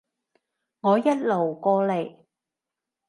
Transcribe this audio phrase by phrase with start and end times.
[0.79, 2.17] 我一路過嚟